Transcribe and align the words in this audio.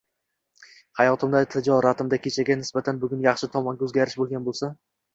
—xayotimda, 1.01 1.43
tijoratimda 1.57 2.21
kechaga 2.25 2.59
nisbatan 2.65 3.05
bugun 3.07 3.25
yaxshi 3.31 3.55
tomonga 3.57 3.91
o'zgarish 3.91 4.21
bo'lgan 4.27 4.53
bo'lsa 4.53 4.77